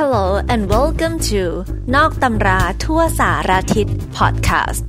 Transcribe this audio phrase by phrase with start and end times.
[0.00, 1.42] Hello and welcome to
[1.94, 3.86] นอกตำราทั่วสารทิศ
[4.18, 4.86] podcast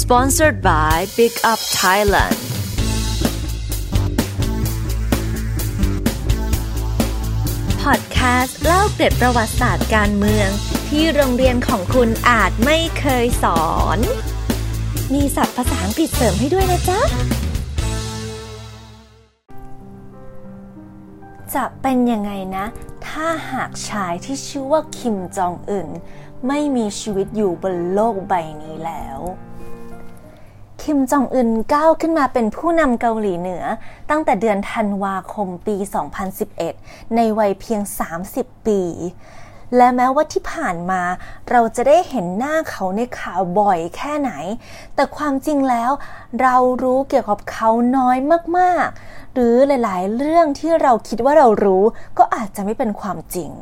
[0.00, 2.36] sponsored by Big Up Thailand
[7.82, 10.48] พอดแคสต์เล่าเกร็ดประวัติศาสตร์การเมือง
[10.88, 13.64] ที่โรงเรียนของคุณอาจไม่เคยสอ
[13.96, 13.98] น
[15.14, 17.00] มีศัพท์ภาษาอังกฤษเสริมให้ด้วยนะจ๊ะ
[21.54, 22.66] จะเป็นยังไงนะ
[23.06, 25.88] ถ้าหากชายที่ชื่อว่าคิมจองอึน
[26.46, 29.20] ไม่มีชีวิตอยู่บนโลกใบนี้แล้ว
[30.82, 33.64] คิมจองอึนก้าวขึ้นมาเป็นผู้นำเกาหลีเหนือ
[34.10, 35.76] ตั้งแต่เดือนธันวาคมปี
[36.66, 37.80] 2011 ในวัยเพียง
[38.24, 38.80] 30 ปี
[39.76, 41.02] และแม้ว่าที่ผ่านมา
[41.50, 44.32] เราจะได้เห็นหน้าเขาในข่าวบ่อยแค่ไหน
[44.94, 45.90] แต่ความจริงแล้ว
[46.40, 48.18] เรารู้เกี่ยวกับเขาน้อย
[48.58, 51.82] มากๆ หรือหลายๆ เรื่องที่เราคิดว่าเรารู้
[52.18, 53.52] ก็อาจจะไม่เป็นความจริง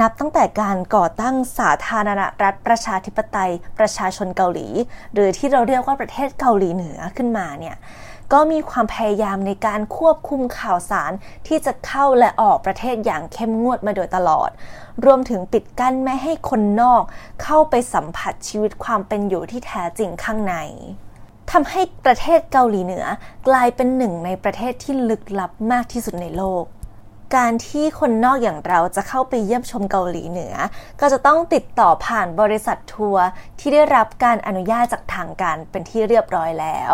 [0.00, 4.66] นับตั้งแต่การก่อตั้งสาธารณรัฐประชาธิปไตย ประชาชนเกาหลี
[5.14, 7.76] หรือที่เราเรียกว่าประเทศเกาหลีเหนือขึ้นมาเนี่ย
[8.32, 11.12] ก็มีความพยายามในการควบคุมข่าวสาร
[11.46, 14.50] ที่จะเข้าและออกประเทศอย่างเข้มงวดมาโดยตลอด
[15.04, 17.02] รวมถึงปิดกั้นไม่ให้คนนอก
[17.42, 20.54] เข้าไปสัมผัสชีวิตความเป็นอยู่ที่แท้จริงข้างใน
[21.50, 23.04] ทำให้ประเทศเกาหลีเหนือ
[23.48, 26.64] กลายเป็นหนึ่งในประเทศที่ลึกลับมากที่สุดในโลก
[27.36, 30.54] การที่คนนอกอย่างเราจะเข้าไปเยี่ยมชมเกาหลีเหนือ
[31.00, 33.26] ก็จะต้องติดต่อผ่านบริษัททัวร์
[33.58, 36.92] ที่ได้รับการอนุญาตจากทางการเป็นที่เรียบร้อยแล้ว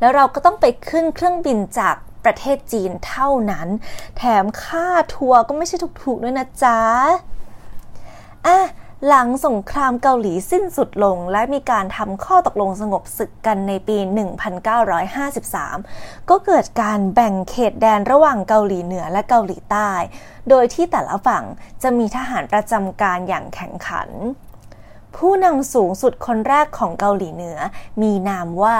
[0.00, 3.68] แล้วเราก็ต้องไปขึ้นเครื่องบินจากประเทศจีนเท่านั้น
[4.16, 6.80] แถมค่าทัวร์ก็ไม่ใช่ถูกๆด้วยนะจ๊ะ
[8.46, 8.58] อะ
[9.04, 13.98] หลังสงครามเกาหลีสิ้นสุดลง และมีการทำข้อตกลงสงบศึกกันในปี
[14.92, 19.90] 1953 ก็เกิดการแบ่งเขตแดนระหว่างเกาหลีเหนือและเกาหลีใต้
[20.48, 21.44] โดยที่แต่ละฝั่ง
[21.82, 24.08] จะมีทหารประจำการอย่างแข่งขัน
[25.16, 27.58] ผู้นำสูงสุดคนแรกของเกาหลีเหนือ
[28.02, 28.76] มีนามว่า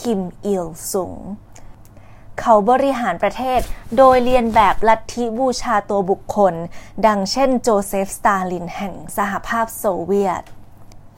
[0.00, 1.12] คิม อิลซุง
[2.38, 3.60] เขาบริหารประเทศ
[3.96, 6.54] โดยเลียนแบบลัทธิบูชาตัวบุคคล
[7.06, 10.42] ดังเช่นโจเซฟ สตาลิน แห่งสหภาพโซเวียต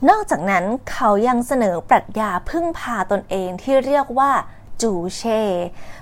[0.09, 4.33] นอกจากนั้นเขายังเสนอปรัชญาพึ่งพาตนเองที่เรียกว่า
[4.83, 5.43] จูเช่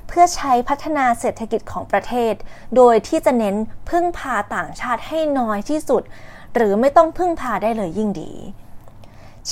[0.07, 2.35] เพื่อใช้พัฒนาเศรษฐกิจของประเทศ
[2.77, 3.57] โดยที่จะเน้น
[3.91, 6.03] พึ่งพาต่างชาติให้น้อยที่สุด
[6.55, 8.33] หรือไม่ต้องพึ่งพาได้เลยยิ่งดี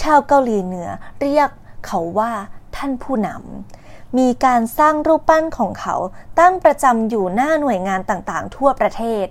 [0.00, 0.88] ชาวเกาหลีเหนือ
[1.20, 1.48] เรียก
[1.86, 2.32] เขาว่า
[2.76, 3.77] ท่านผู้นำ
[4.18, 5.96] มีการสร้างรูปปั้นของเขา
[6.40, 9.24] ตั้งประจำอยู่หน้าหน่วยงานต่างๆ ทั่วประเทศ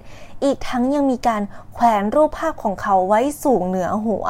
[0.43, 1.41] อีกทั้งยังมีการ
[1.73, 4.25] แขวนรูปภาพของเขาไว้สูงเหนือหัว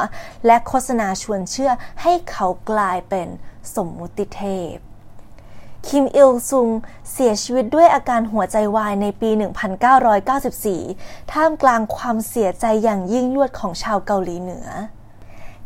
[0.46, 1.72] และโฆษณาชวนเชื่อ
[2.02, 3.28] ให้เขากลายเป็น
[3.76, 4.44] สมมุติเท
[4.74, 4.76] พ
[5.88, 6.70] คิมอิลซุง
[7.12, 9.30] เสียชีวิตด้วยอาการหัวใจวายในปี
[10.52, 14.68] 1994 ท่ามกลางความเสียใจอย่างยิ่งยวดของชาวเกาหลีเหนือ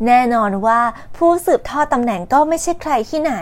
[0.06, 0.80] แน่นอนว่า
[1.18, 3.34] ผู้สืบทอดตำแหน่งก็ไม่ใช่ใครที่ไหน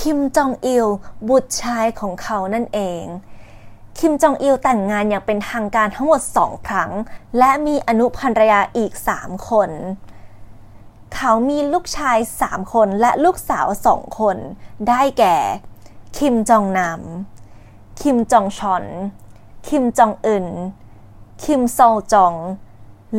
[0.00, 0.86] คิมจองอิล
[1.28, 3.04] บุตรชายของเขานั่นเอง
[3.98, 6.90] คิมจองอิลแต่งงานอย่างเป็นทางการทั้งหมดสองครั้ง
[7.38, 9.70] และมีอนุภรรยาอีกสามคน
[11.14, 14.36] เขามีลูกชายสามคนและลูกสาวสองคน
[14.88, 15.36] ได้แก่
[16.18, 18.84] คิมจองนำคิมจองชอน
[19.68, 20.46] คิมจองอึน
[21.44, 21.78] คิมโซ
[22.12, 22.34] จอง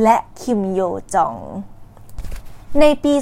[0.01, 0.81] และคิมโย
[1.16, 1.35] จอง
[2.79, 3.13] ในปี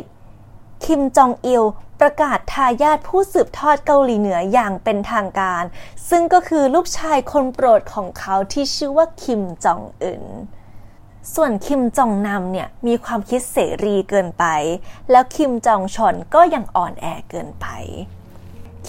[0.00, 1.64] 2010 คิมจองอิล
[2.00, 5.64] ประกาศทายาทผู้สืบทอดเกาหลีเหนืออย่างเป็นทางการ
[6.08, 10.24] ซึ่งก็คือลูกชายคนโปรดของเขาที่ชื่อว่าคิมจองอึน
[11.34, 14.44] ส่วนคิมจองนำเนี่ยมีความคิดเสรีเกินไป
[15.10, 17.66] แล้วคิมจองชอนก็ยังอ่อนแอเกินไป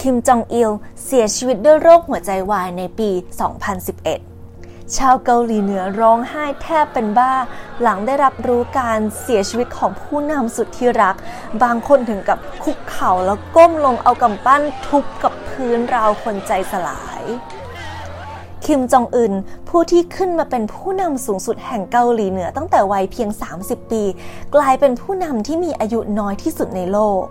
[0.00, 0.70] คิมจองอิล
[1.04, 3.10] เสียชีวิตด้วยโรคหัวใจวายในปี
[3.70, 4.29] 2011
[4.98, 7.32] ชาวเกาหลีเหนือร้องไห้แทบเป็นบ้า
[7.82, 11.16] หลังได้รับรู้การเสียชีวิตของผู้นำสุดที่รัก
[11.62, 17.22] บางคนถึงกับคุกเข่าแล้วก้มลงเอากำปั้นทุบกับพื้นราวคนใจสลาย
[18.64, 19.32] คิมจองอึน
[19.68, 23.28] ผู้ที่ขึ้นมาเป็นผู้นำสูงสุดแห่งเกาหลีเหนือตั้งแต่วัยเพียง
[23.60, 24.02] 30 ปี
[24.54, 27.24] กลายเป็นผู้นำที่มีอายุน้อยที่สุดในโลก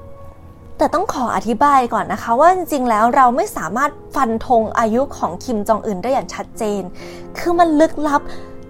[0.79, 6.81] แต่ต้องขออธิบายก่อนนะคะว่าจริงๆ แล้วเราไม่สามารถฟันธงอายุของคิมจองอึนได้อย่างชัดเจน
[7.37, 8.21] คือมันลึกลับ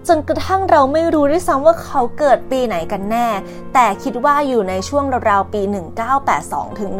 [0.08, 3.26] จนกระทั่งเราไม่รู้ด้วยซ้ำว่าเขาเกิดปีไหนกันแน่
[3.74, 5.62] แต่คิดว่าอยู่ในช่วงราวๆปี
[6.20, 6.90] 1982 ถึง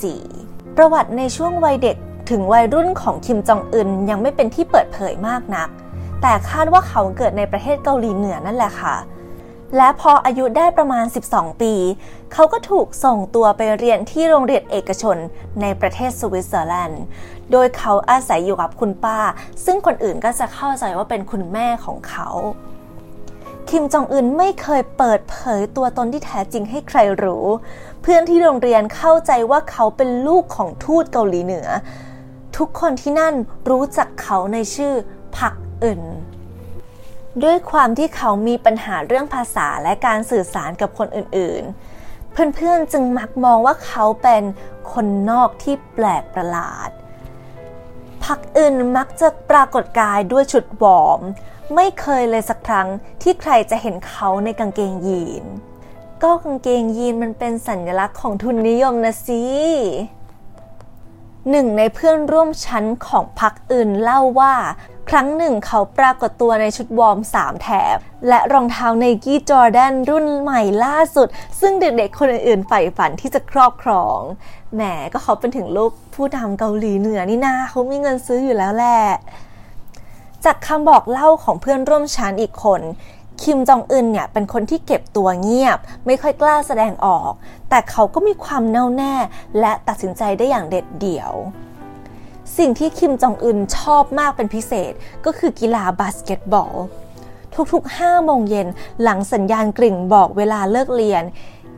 [0.00, 1.96] 1984 ประวัติในช่วงวัยเด็ก
[2.30, 5.68] ถึงวัยรุ่นของคิมจองอึนยังไม่เป็นที่เปิดเผยมากนัก
[6.22, 8.94] แต่คาดว่าเขาเกิดในประเทศเกาหลีเหนือนั่นแหละค่ะ
[9.76, 11.74] และพออายุได้ประมาณ 12 ปี
[12.32, 15.16] เขาก็ถูกส่งตัวไปเรียนที่โรงเรียนเอกชน
[15.60, 17.02] ในประเทศสวิตเซอร์แลนด์
[17.50, 19.18] โดยเขาอาศัยอยู่กับคุณป้า
[19.64, 22.28] ซึ่งคนอื่นก็จะเข้าใจว่าเป็นคุณแม่ของเขา
[23.68, 27.46] คิมจองอึนไม่เคยเปิดเผยตัวตนที่แท้จริงให้ใครรู้
[28.02, 31.68] เพื่อนที่โรงเรียนเข้าใจว่าเขาเป็นลูกของทูตเกาหลีเหนือ
[32.56, 33.34] ทุกคนที่นั่น
[33.70, 34.94] รู้จักเขาในชื่อ
[35.36, 36.02] พักอึน
[37.42, 44.42] ด้วยความที่เขามีปัญหาเรื่องภาษาและการสื่อสารกับคนอื่นๆ เพื่อนๆจึงมักมองว่าเขาเป็น
[44.92, 46.90] คนนอกที่แปลกประหลาด
[48.24, 51.20] พักอื่นมักจะปรากฏกายด้วยชุดวอม
[51.74, 52.88] ไม่เคยเลยสักครั้ง
[53.22, 55.44] ที่ใครจะเห็นเขาในกางเกงยีน
[56.22, 59.42] ก็กางเกงยีนมันเป็นสัญลักษณ์ของทุนนิยมนะสิ
[61.50, 64.54] หนึ่งในเพื่อนร่วมชั้นของพัคอึนเล่าว่า
[65.10, 67.96] ครั้งหนึ่งเขาปรากฏตัวในชุดวอร์ม3แถบ
[68.28, 71.28] และรองเท้า Nike Jordan รุ่นใหม่ล่าสุด
[71.60, 74.18] ซึ่งเด็กๆคนอื่นๆใฝ่ฝันที่จะครอบครอง
[74.74, 79.00] แหมก็เขาเป็นถึงลูกผู้นำเกาหลีเหนือนี่นาเขามีเงินซื้ออยู่แล้วแหละ
[80.44, 82.80] จากคำบอกเล่าของเพื่อนร่วมชั้นอีกคน
[83.42, 87.32] คิมจองอึนเนี่ยเป็นคนที่เก็บตัวเงียบ ไม่ค่อยกล้าแสดงออก
[87.70, 89.14] แต่เขาก็มีความแน่วแน่
[89.60, 91.32] และตัดสินใจได้อย่างเด็ดเดี่ยว
[92.58, 94.92] สิ่งที่คิมจองอึนชอบมากเป็นพิเศษ
[95.24, 96.74] ก็คือกีฬาบาสเกตบอล
[97.72, 98.68] ทุกๆ5โมงเย็น
[99.02, 101.22] หลังสัญญาณกริ่งบอกเวลาเลิกเรียน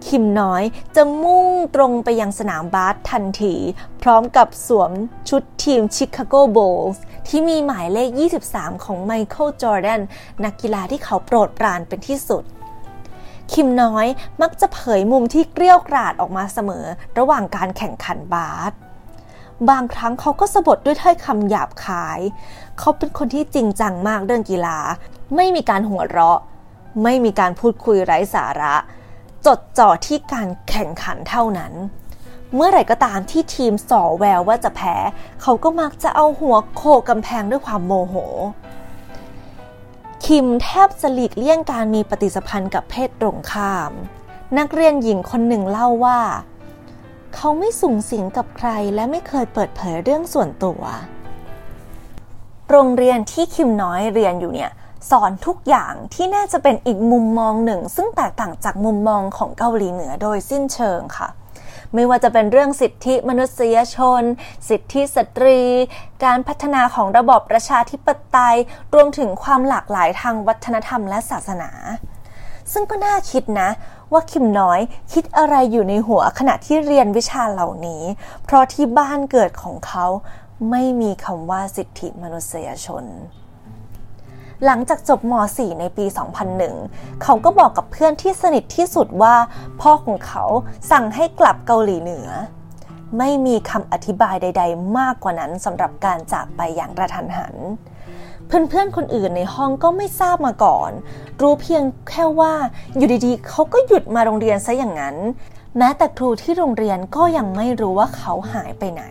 [0.09, 0.63] คิมน้อย
[0.97, 3.55] จะมุ่งตรงไปยังสนามบาสทันที
[4.03, 4.91] พร้อมกับสวม
[5.29, 8.11] ชุดทีม Chicago Bulls ที่มีหมายเลข
[8.47, 10.01] 23 ของไมเคิลจอร์แดน
[10.45, 12.45] นักกีฬาที่เขาโปรดปรานเป็นที่สุด
[13.53, 14.07] คิมน้อย
[14.43, 16.85] มักจะเผยมุมที่เกลี้ยวกราดออกมาเสมอ
[17.19, 18.73] ระหว่างการแข่งขันบาส
[19.69, 22.21] บางครั้งเขาก็สะบดด้วยถ้อยคำหยาบคาย
[22.79, 24.79] เขาเป็นคนที่จริงจังมากเรื่องกีฬา
[25.37, 26.39] ไม่มีการหัวเราะ
[27.03, 28.75] ไม่มีการพูดคุยไร้สาระ
[29.47, 31.73] จดจ่อที่การแข่งขันเท่านั้น
[32.55, 34.97] เมื่อไหร่ก็ตามที่ทีมส่อแววว่าจะแพ้
[35.43, 38.15] เขาก็มักจะเอาหัวโขกกำแพงด้วยความโมโห
[40.27, 43.93] คิมแทบจะหลีกเลี่ยงการมีปฏิสัมพันธ์กับเพศตรงข้าม
[44.59, 46.21] นักเรียนหญิงคนหนึ่งเล่าว่า
[47.35, 50.83] เขาไม่สูงสิงกับใครและไม่เคยเปิดเผยเรื่องส่วนตัว
[52.71, 54.73] โรงเรียนที่คิมน้อยเรียนอยู่เนี่ย
[55.11, 61.29] สอนทุกอย่างที่น่าจะเป็นอีกมุมมองหนึ่ง ซึ่งแตกต่างจากมุมมองของเกาหลีเหนือโดยสิ้นเชิงค่ะ
[61.95, 64.23] ไม่ว่าจะเป็นเรื่องสิทธิมนุษยชน
[64.69, 65.61] สิทธิสตรี
[66.25, 68.57] การพัฒนาของระบอบประชาธิปไตย
[68.95, 71.71] รวมถึงความหลากหลายทางวัฒนธรรมและศาสนา
[72.73, 73.69] ซึ่งก็น่าคิดนะ
[74.13, 74.81] ว่าคิมน้อย
[75.13, 78.03] คิดอะไรอยู่ในหัวขณะที่เรียนวิชาเหล่านี้
[78.45, 80.07] เพราะที่บ้านเกิดของเขา
[80.71, 83.05] ไม่มีคำว่าสิทธิมนุษยชน
[84.65, 86.05] หลังจากจบม .4 ในปี
[86.65, 89.35] 2001 เขาก็บอกกับเพื่อนที่สนิทที่สุดว่า
[89.81, 90.45] พ่อของเขา
[90.91, 92.29] สั่งให้กลับเกาหลีเหนือ
[93.19, 97.55] ไม่มีคำอธิบายใด ๆ มากกว่านั้นสำหรับการจากไปอย่างกระทันหัน
[98.47, 100.91] เพื่อนๆ คนอื่นในห้องก็ไม่ทราบมาก่อน
[101.41, 102.53] รู้เพียงแค่ว่า
[102.97, 105.17] อยู่ดีๆ เขาก็หยุดมาโรงเรียนซะอย่างนั้น
[105.79, 109.05] แม้แต่ครูที่โรงเรียนก็ยังไม่รู้ว่าเขาหายไปไหน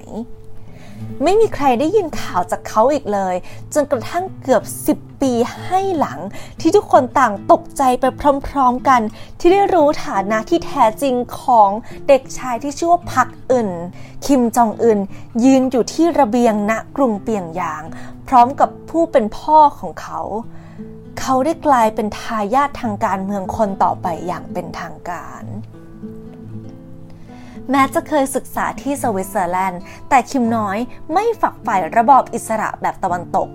[1.23, 3.35] ไม่มีใครได้ยินข่าวจากเขาอีกเลย
[3.73, 4.63] จนกระทั่งเกือบ
[4.95, 5.31] 10 ปี
[5.63, 6.19] ให้หลัง
[6.61, 8.05] ที่ทุกคนต่างตกใจไป
[8.47, 9.01] พร้อมๆกัน
[9.39, 11.69] ที่ได้รู้ฐานะที่แท้จริงของ
[12.07, 13.69] เด็กชายที่ชื่อว่าพักอึน
[14.25, 14.99] คิมจองอึน
[15.43, 17.83] ยืนอยู่ที่ระเบียงณกรุงเปียงยาง
[18.27, 20.21] พร้อมกับผู้เป็นพ่อของเขา
[21.19, 25.43] เขาได้กลายเป็นทายาททางการเมืองคนต่อไปอย่างเป็นทางการ
[27.71, 30.77] แม้จะเคยศึกษาที่สวิตเซอร์แลนด์ แต่คิมน้อย
[31.13, 33.47] ไม่ฝักใฝ่ระบอบอิสระแบบตะวันตก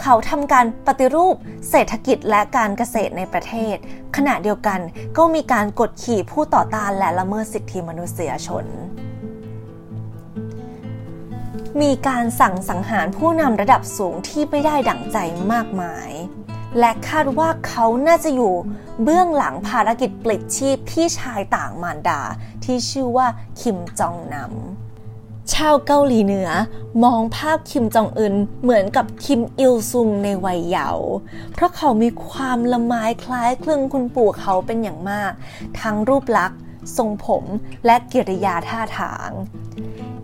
[0.00, 1.34] เขาทำการปฏิรูป
[1.70, 3.76] เศรษฐกิจและการเกษตรในประเทศ
[4.16, 4.80] ขณะเดียวกัน
[5.16, 8.64] ก็มีการกดขี่ผู้ต่อต้านและละเมิดสิทธิมนุษยชน
[11.82, 15.18] มีการสั่งสังหารผู้นำระดับสูงที่ไม่ได้ดั่งใจ
[15.52, 16.10] มากมาย
[16.78, 18.54] และคาดว่าเขาน่าจะอยู่
[19.02, 22.20] เบื้องหลังภารกิจปลิดชีพพี่ชายต่างมารดา
[22.64, 23.26] ที่ชื่อว่า
[23.60, 26.50] คิมจองนำชาวเกาหลีเหนือ
[27.04, 31.08] มองภาพคิมจองอึนเหมือนกับคิมอิลซุงในวัยเยาว์
[31.52, 35.32] เพราะเขามีความละไม้คล้ายคลึงคุณปู่เขาเป็นอย่างมาก
[35.80, 36.58] ทั้งรูปลักษณ์
[36.96, 37.44] ทรงผม
[37.86, 39.30] และกิริยาท่าทาง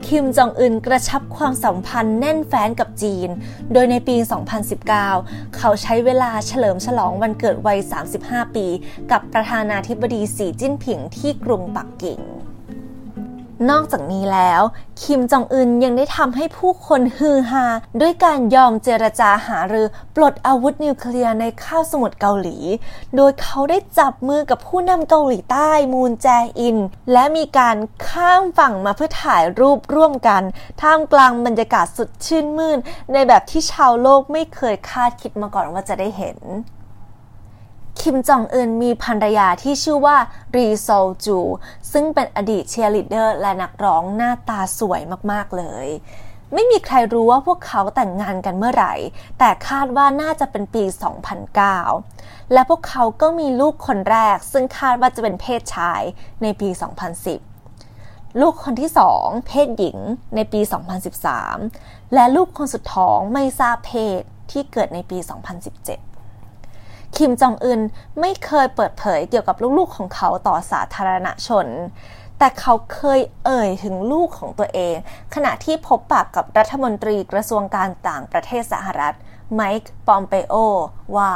[0.06, 3.28] คิมจองอึนกระชับความสัมพันธ์แน่นแฟ้นกับจีน
[3.72, 4.16] โดยในปี
[4.86, 7.78] 2019 เขาใช้เวลาเฉลิมฉลองวันเกิดวัย
[8.16, 8.66] 35 ปี
[9.10, 12.20] กับประธานาธิบดีสีจิ้นผิงที่กรุงปักกิ่ง
[13.68, 14.62] นอกจากนี้แล้ว
[15.02, 17.66] คิมจองอึนยังได้ทำให้ผู้คนฮือฮา
[18.00, 19.86] ด้วยการยอมเจรจาหารือ
[20.16, 22.56] ปลดอาวุธนิวเคลียร์ในข้าวสมุทรเกาหลี
[23.16, 26.76] โดยเขาได้จับมือกับผู้นำเกาหลีใต้มูนแจอิน
[27.12, 27.76] และมีการ
[28.08, 30.42] ข้ามฝั่งมาเพื่อถ่ายรูปร่วมกัน
[30.82, 32.78] ท่ามกลางบรรยากาศสุดชื่นมื่น
[33.12, 36.38] ในแบบที่ชาวโลกไม่เคยคาดคิดมาก่อนว่าจะได้เห็น
[37.98, 40.16] คิมจองอึนมีภรรยาที่ชื่อว่า
[40.56, 40.88] รีซอล
[41.24, 41.38] จู
[41.92, 45.86] ซึ่งเป็นอดีตเชียร์ลีดเดอร์และนักร้องหน้าตาสวยมากๆเลย
[46.54, 48.94] ไม่มีใครรู้ว่าพวกเขาแต่งงานกันเมื่อไหร่
[49.38, 50.84] แต่คาดว่าน่าจะเป็นปี
[51.68, 56.02] 2009 และพวกเขาก็มีลูกคนแรก ซึ่งคาดว่าจะเป็นเพศชาย
[56.42, 56.68] ในปี
[57.54, 59.98] 2010ลูกคนที่สองเพศหญิง
[60.34, 60.60] ในปี
[61.36, 64.20] 2013 และลูกคนสุดท้องไม่ทราบเพศ
[64.50, 66.09] ที่เกิดในปี 2017
[67.16, 67.80] คิมจองอึน
[68.20, 71.66] ไม่เคยเปิดเผยเกี่ยวกับลูกๆของเขาต่อสาธารณชน
[72.38, 74.94] แต่เขาเคยเอ่ยถึงลูกของตัวเอง
[75.34, 79.14] ขณะที่พบปากกับรัฐมนตรีกระทรวงการต่างประเทศสหรัฐ
[79.54, 80.54] ไมค์ปอมเปโอ
[81.16, 81.32] ว่า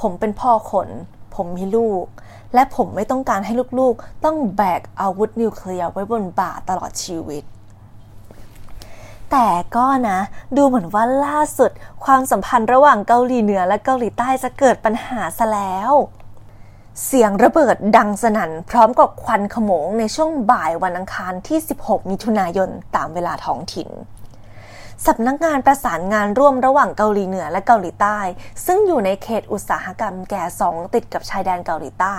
[0.00, 0.88] ผมเป็นพ่อคน
[1.34, 2.04] ผมมีลูก
[2.54, 7.44] และผมไม่ต้องการให้ลูกๆ ต้องแบกอาวุธนิวเคลียร์ไว้บนบ่าตลอดชีวิต
[9.32, 10.18] แต่ก็นะ
[10.56, 11.70] ดูเหมือนว่าล่าสุด
[12.04, 15.92] ความสัมพันธ์ระหว่างเกาหลีเหนือและเกาหลีใต้จะเกิดปัญหาซะแล้ว
[17.04, 23.88] เสียงระเบิดดังสนั่นพร้อมกับควันขโมงในช่วงบ่ายวันอังคารที่ 16 มิถุนายนตามเวลาท้องถิ่น
[25.06, 28.18] สำนักงานประสานงานร่วมระหว่างเกาหลีเหนือและเกาหลีใต้
[28.66, 32.16] ซึ่งอยู่ในเขตอุตสาหกรรมแก่สองติดกับชายแดนเกาหลีใต้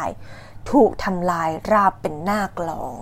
[0.72, 2.96] ถูกทำลายราบเป็นหน้ากลอง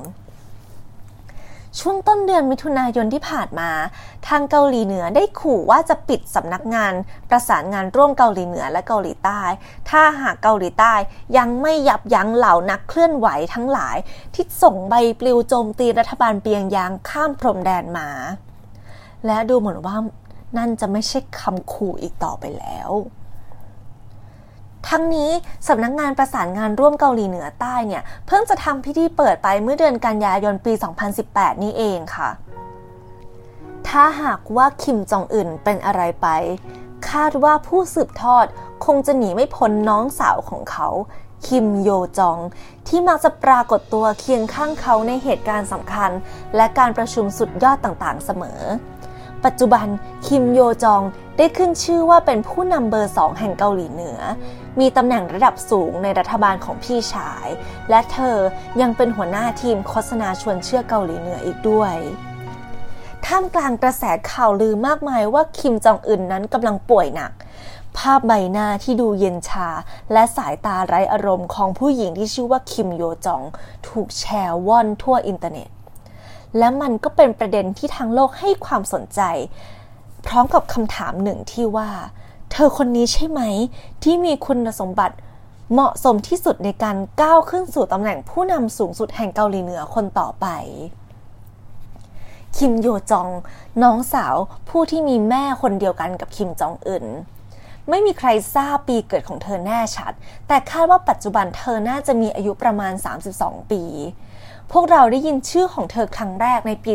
[1.80, 3.72] ช่วงต้นเดือนมิถุนายนที่ผ่านมา
[4.28, 6.94] ทางเกาหลีเหนือได้ขู่ว่าจะปิดสำนักงาน
[7.30, 9.42] ประสานงานร่วมเกาหลีเหนือและเกาหลีใต้
[9.90, 10.94] ถ้าหากเกาหลีใต้
[11.38, 13.98] ยังไม่ยับยั้งเหล่านักเคลื่อนไหวทั้งหลาย
[14.34, 18.10] ที่ส่งใบปลิวโจมตีรัฐบาลเปียงยางข้ามพรมแดนมา
[19.26, 19.96] และดูเหมือนว่า
[20.58, 22.92] นั่นจะไม่ใช่คำขู่อีกต่อไปแล้ว
[24.90, 25.30] ทั้งนี้
[25.68, 30.74] สำนักงงานประสานงานร่วมเกาหลีเหนือใต้เนี่ยเพิ่งจะทำพิธีเปิดไปเมื่อเดือนกันยายนปี
[31.18, 32.30] 2018 นี้เองค่ะ
[33.88, 36.28] ถ้าหากว่าคิมจองอึนเป็นอะไรไป
[37.10, 38.46] คาดว่าผู้สืบทอด
[38.86, 40.90] คงจะหนีไม่พ้นน้องสาวของเขา
[41.48, 42.40] คิมโยจอง
[42.88, 46.12] ที่มักจะปรากฏตัวเคียงข้างเขาในเหตุการณ์สำคัญ
[46.56, 48.60] และการประชุมสุดยอดต่างๆ เสมอ
[49.46, 49.88] ปัจจุบัน
[50.28, 51.04] คิมโยจอง
[51.38, 54.20] ได้ขึ้นชื่อว่าเป็นผู้นำเบอร์สองแห่งเกาหลีเหนือ
[54.80, 57.48] มีตำแหน่งระดับสูงในรัฐบาลของพี่ชาย
[57.90, 58.38] และเธอ
[58.82, 61.96] ยังเป็นหัวหน้าทีมโฆษณาชวนเชื่อเกาหลีเหนืออีกด้วย
[63.26, 67.32] ท่ามกลางกระแสข่าวลือมากมายว่าคิมจองอึนนั้นกำลังป่วยหนัก
[67.98, 69.70] ภาพใบหน้าที่ดูเย็นชา
[70.14, 73.44] และสายตาไร้อารมณ์ของผู้หญิงที่ชื่อว่าคิมโยจอง
[73.88, 75.70] ถูกแชร์ว่อนทั่วอินเทอร์เน็ต
[76.58, 79.22] และมันก็เป็นประเด็นที่ทางโลกให้ความสนใจ
[80.26, 81.90] พร้อมกับคำถามหนึ่งที่ว่า
[82.52, 83.42] เธอคนนี้ใช่ไหม
[84.04, 85.16] ที่มีคุณสมบัติ
[85.74, 90.48] เหมาะสมที่สุดในการก้าวขึ้นสู่ตำแหน่งผู้นำสูงสุดแห่งเกาหลีเหนือคนต่อไป
[92.58, 93.30] คิมโยจอง
[93.84, 94.36] น้องสาว
[94.70, 97.06] ผู้ที่มีแม่คนเดียวกันกับคิมจองอึน
[97.90, 100.14] ไม่มีใครทราบปีเกิดของเธอแน่ชัด
[100.48, 102.94] แต่คาดว่าปัจจุบันเธอน่าจะมีอายุประมาณ
[103.32, 103.84] 32 ปี
[104.76, 106.94] พวกเราได้ยินชื่อของเธอครั้งแรกในปี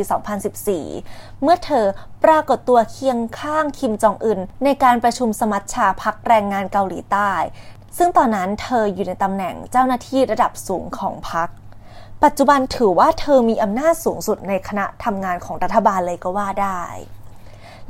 [0.70, 1.84] 2014 เมื่อเธอ
[2.24, 7.32] ปรากฏตัวเคียงข้างคิมจองอึนในการประชุมสมัชชาพักแรงงานเกาหลีใต้
[7.98, 11.48] ซึ่งตอนนั้นเธออยู่ในตำแหน่งเจ้าหน้าที่ระดับสูงของพัก
[12.24, 16.82] ปัจจุบันถือว่าเธอมีอำนาจสูงสุดในคณะทำงานของรัฐบาลเลยก็ว่าได้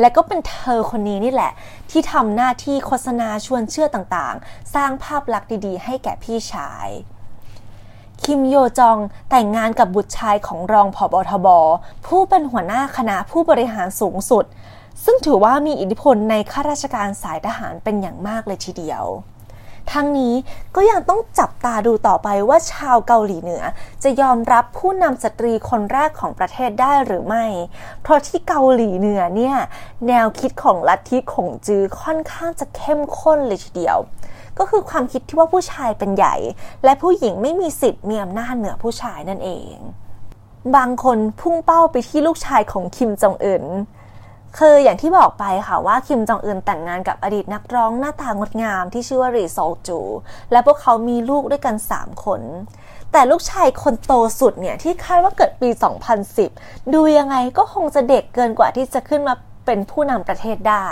[0.00, 1.52] และก็เป็นเธอคนนี้นี่แหละ
[1.90, 6.88] ที่ทำหน้าที่โฆษณาชวนเชื่อต่างๆ สร้างภาพลักษณ์ดีๆ ให้แก่พี่ชาย
[8.24, 8.98] คิมโยจอง
[9.30, 11.48] แต่งงานกับบุตรชายของรองผบทบ
[12.06, 14.44] ผู้เป็นหัวหน้าคณะผู้บริหารสูงสุด
[15.04, 19.04] ซึ่งถือว่ามีอิทธิพลในข้าราชการสายทหารเป็นอย่างมากเลยทีเดียว
[19.92, 20.34] ทั้งนี้
[20.76, 23.62] ก็ยังต้องจับตาดูต่อไปว่าชาวเกาหลีเหนือ
[24.02, 27.44] จะยอมรับผู้นำสตรีคนแรกของประเทศได้หรือไม่
[28.02, 29.56] เพราะที่เกาหลีเหนือเนี่ย
[30.08, 33.98] แนวคิดของลัทธิขงจือค่อนข้างจะเข้มข้นเลยทีเดียว
[34.58, 36.34] ก็คือความคิดที่ว่าผู้ชายเป็นใหญ่
[36.84, 39.76] และผู้หญิงไม่มีสิทธิ์มีอำนาจเหนือผู้ชายนั่นเอง
[40.76, 43.64] บางคนพุ่งเป้าไปที่ลูกชายของคิมจองอึน
[44.58, 50.00] คืออย่างที่บอกไปค่ะว่าคิมจองอึนแต่งงานกับอดีตนักร้องหน้าตางดงามที่ชื่อว่ารีโซจู
[50.52, 52.40] และพวกเขามีลูกด้วยกัน 3 คน
[53.12, 55.68] แต่ลูกชายคนโตสุดเนี่ยที่คาดว่าเกิดปี
[56.32, 59.34] 2010 ดูยังไงก็คงจะเด็กเกินกว่าที่จะขึ้นมา
[59.66, 60.88] เป็นผู้นำประเทศได้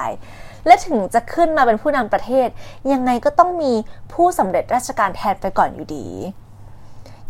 [0.66, 2.48] และถึงจะขึ้นมาเป็นผู้นำประเทศ
[2.92, 3.72] ยังไงก็ต้องมี
[4.12, 6.06] ผู้สำเร็จราชการแทนไปก่อนอยู่ดี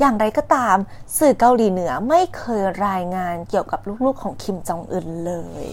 [0.00, 0.76] อย่างไรก็ตาม
[1.18, 5.32] สื่อเกาหลีเหนือไม่เคยรายงานเกี่ยวกับลูกๆของคิมจองอึนเล
[5.66, 5.68] ย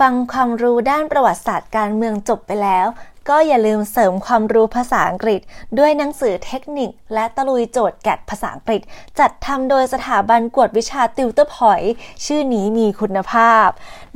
[0.00, 2.86] ฟังความรู้ด้านประวัติศาสตร์การเมืองจบไปแล้ว
[3.28, 5.40] ก็อย่าลืมเสริมความรู้ภาษาอังกฤษ
[5.78, 8.82] ด้วยหนังสือเทคนิค และตะลุยโจทย์แกดภาษาอังกฤษ
[9.18, 11.82] จัดทำโดยสถาบันกวดวิชาติวเตอร์พอย
[12.24, 13.68] ชื่อนี้มีคุณภาพ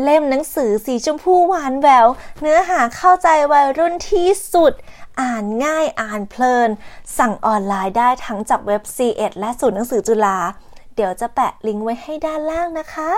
[0.03, 2.07] เล่มหนังสือสีชมพูหวานแวว
[2.41, 4.73] เนื้อหาเข้าใจวัยรุ่นที่สุด
[5.21, 6.71] อ่านง่ายอ่านเพลิน
[7.19, 10.39] สั่งออนไลน์ได้ทั้งจากเว็บ C1 และศูนย์หนังสือจุฬา
[10.95, 13.11] เดี๋ยวจะแปะลิงก์ไว้ให้ด้านล่างนะคะ